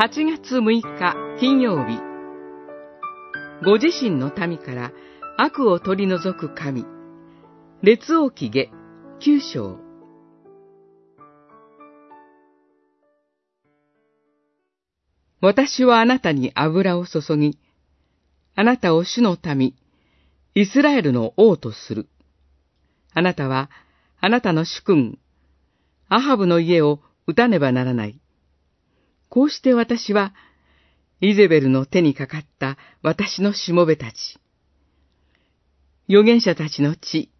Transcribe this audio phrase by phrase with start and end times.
[0.00, 1.98] 8月6日金曜日
[3.64, 4.92] ご自身の民から
[5.36, 6.84] 悪を取り除く神
[7.82, 8.70] 列王記下
[9.18, 9.80] 九章
[15.40, 17.58] 私はあなたに油を注ぎ、
[18.54, 19.74] あなたを主の民、
[20.54, 22.08] イスラエルの王とする。
[23.14, 23.68] あなたは、
[24.20, 25.18] あなたの主君、
[26.08, 28.20] アハブの家を撃たねばならない。
[29.38, 30.34] こうして私は、
[31.20, 34.40] イゼベルの手にかかった私のしもべたち、
[36.08, 37.30] 預言者たちの血、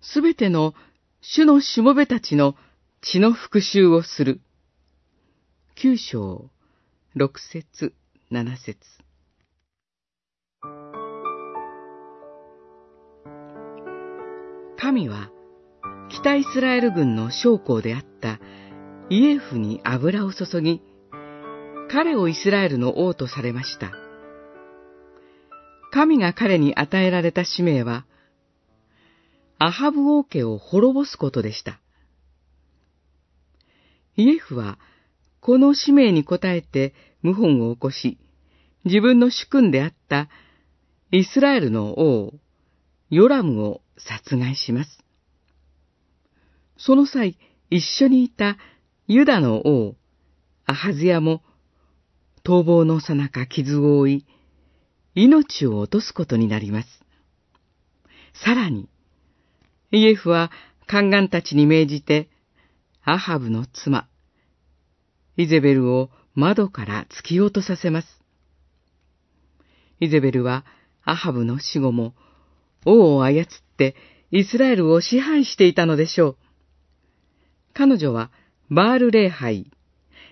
[0.00, 0.74] すべての
[1.20, 2.54] 主のしもべたちの
[3.00, 4.40] 血の復讐をする。
[5.74, 6.48] 九章、
[7.16, 7.92] 六節、
[8.30, 8.78] 七節。
[14.78, 15.28] 神は、
[16.08, 18.38] 北イスラエル軍の将校であった
[19.10, 20.82] イエフに油を注ぎ、
[21.90, 23.92] 彼をイスラエルの王とされました。
[25.90, 28.04] 神が彼に与えられた使命は、
[29.58, 31.80] アハブ王家を滅ぼすことでした。
[34.16, 34.78] イエフは、
[35.40, 38.18] この使命に応えて謀反を起こし、
[38.84, 40.28] 自分の主君であった
[41.12, 42.34] イスラエルの王、
[43.08, 45.02] ヨラムを殺害します。
[46.76, 47.38] その際、
[47.70, 48.58] 一緒にいた
[49.10, 49.96] ユダの王、
[50.66, 51.42] アハズヤも、
[52.44, 54.26] 逃亡のさなか傷を負い、
[55.14, 56.88] 命を落とすことになります。
[58.44, 58.90] さらに、
[59.92, 60.50] イエフは
[60.86, 62.28] 宦官たちに命じて、
[63.02, 64.06] アハブの妻、
[65.38, 68.08] イゼベルを窓から突き落とさせます。
[70.00, 70.66] イゼベルは
[71.02, 72.12] アハブの死後も
[72.84, 73.46] 王を操っ
[73.78, 73.96] て
[74.30, 76.36] イスラエルを支配していたのでしょう。
[77.72, 78.30] 彼女は
[78.70, 79.70] バール礼拝、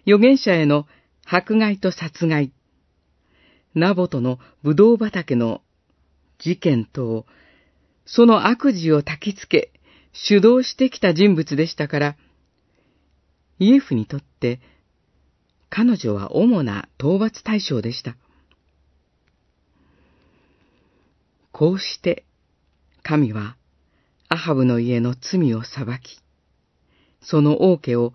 [0.07, 0.87] 預言者への
[1.25, 2.53] 迫害と殺害、
[3.75, 5.63] ナボトのブドウ畑の
[6.39, 7.27] 事件等、
[8.05, 9.73] その悪事を焚きつけ、
[10.13, 12.17] 主導してきた人物でしたから、
[13.59, 14.61] イエフにとって
[15.69, 18.17] 彼女は主な討伐対象でした。
[21.53, 22.25] こうして、
[23.03, 23.57] 神は、
[24.29, 26.21] アハブの家の罪を裁き、
[27.23, 28.13] その王家を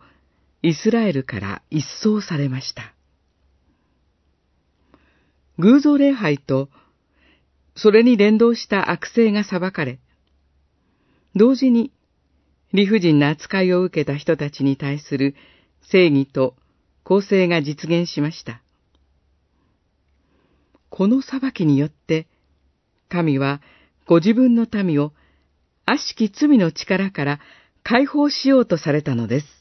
[0.64, 2.94] イスラエルから一掃されました。
[5.58, 6.70] 偶像礼拝と、
[7.76, 10.00] それに連動した悪性が裁かれ、
[11.36, 11.92] 同時に
[12.74, 15.36] 理不尽な扱いを受けた人たちに対する
[15.82, 16.56] 正義と
[17.04, 18.62] 公正が実現しました。
[20.90, 22.28] この裁きによって、
[23.10, 23.62] 神は
[24.06, 25.12] ご自分の民を
[25.86, 27.40] 悪しき罪の力から
[27.84, 29.61] 解放しようとされたのです。